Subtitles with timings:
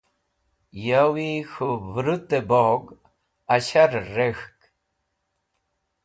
[0.85, 2.83] Yawi k̃hũ vẽrũtẽ bog
[3.55, 4.59] asharẽr rek̃hk.